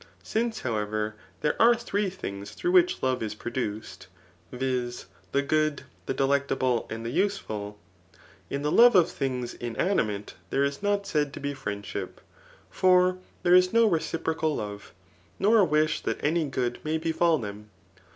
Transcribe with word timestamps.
Since, 0.23 0.61
however, 0.61 1.13
there 1.41 1.55
are 1.61 1.75
three 1.75 2.09
things 2.09 2.53
through 2.53 2.71
which 2.71 3.03
love 3.03 3.21
is 3.21 3.35
produced, 3.35 4.07
[viz. 4.51 5.05
the 5.31 5.43
good, 5.43 5.83
the 6.07 6.13
delectable, 6.15 6.87
and 6.89 7.05
the 7.05 7.11
useful,]] 7.11 7.77
in 8.49 8.63
the 8.63 8.71
love 8.71 8.95
of 8.95 9.11
things 9.11 9.53
in 9.53 9.75
animate 9.75 10.33
there 10.49 10.63
is 10.63 10.81
not 10.81 11.05
said 11.05 11.31
to 11.33 11.39
be 11.39 11.53
friendship; 11.53 12.19
for 12.71 13.19
there 13.43 13.53
is 13.53 13.73
no 13.73 13.85
reciprocal 13.85 14.55
love, 14.55 14.91
nor 15.37 15.59
a 15.59 15.65
wish 15.65 16.01
that 16.01 16.23
any 16.23 16.45
good 16.47 16.79
may 16.83 16.97
befal 16.97 17.37
them. 17.37 17.69